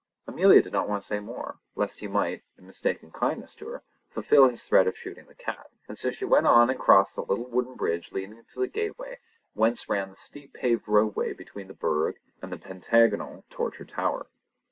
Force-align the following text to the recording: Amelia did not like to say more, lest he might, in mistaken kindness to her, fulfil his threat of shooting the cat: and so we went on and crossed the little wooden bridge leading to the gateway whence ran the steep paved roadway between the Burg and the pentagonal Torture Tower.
Amelia 0.25 0.63
did 0.63 0.73
not 0.73 0.89
like 0.89 1.01
to 1.01 1.05
say 1.05 1.19
more, 1.19 1.59
lest 1.75 1.99
he 1.99 2.07
might, 2.07 2.41
in 2.57 2.65
mistaken 2.65 3.11
kindness 3.11 3.53
to 3.53 3.67
her, 3.67 3.83
fulfil 4.09 4.49
his 4.49 4.63
threat 4.63 4.87
of 4.87 4.97
shooting 4.97 5.27
the 5.27 5.35
cat: 5.35 5.69
and 5.87 5.95
so 5.95 6.09
we 6.19 6.25
went 6.25 6.47
on 6.47 6.71
and 6.71 6.79
crossed 6.79 7.15
the 7.15 7.21
little 7.21 7.45
wooden 7.45 7.75
bridge 7.75 8.11
leading 8.11 8.43
to 8.43 8.59
the 8.59 8.67
gateway 8.67 9.19
whence 9.53 9.87
ran 9.87 10.09
the 10.09 10.15
steep 10.15 10.53
paved 10.53 10.87
roadway 10.87 11.33
between 11.33 11.67
the 11.67 11.75
Burg 11.75 12.17
and 12.41 12.51
the 12.51 12.57
pentagonal 12.57 13.45
Torture 13.51 13.85
Tower. 13.85 14.25